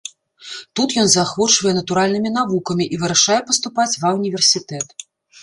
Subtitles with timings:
[0.77, 4.87] Тут ён заахвочвае натуральнымі навукамі і вырашае паступаць ва ўніверсітэт.